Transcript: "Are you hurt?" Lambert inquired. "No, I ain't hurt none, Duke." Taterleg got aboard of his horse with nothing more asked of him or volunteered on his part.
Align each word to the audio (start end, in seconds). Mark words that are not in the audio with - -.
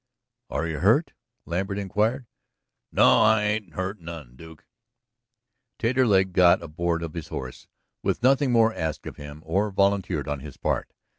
"Are 0.49 0.65
you 0.67 0.79
hurt?" 0.79 1.13
Lambert 1.45 1.77
inquired. 1.77 2.25
"No, 2.91 3.21
I 3.21 3.43
ain't 3.43 3.73
hurt 3.75 4.01
none, 4.01 4.35
Duke." 4.35 4.65
Taterleg 5.77 6.33
got 6.33 6.63
aboard 6.63 7.03
of 7.03 7.13
his 7.13 7.27
horse 7.27 7.67
with 8.01 8.23
nothing 8.23 8.51
more 8.51 8.73
asked 8.73 9.05
of 9.05 9.17
him 9.17 9.43
or 9.45 9.69
volunteered 9.69 10.27
on 10.27 10.39
his 10.39 10.57
part. 10.57 10.91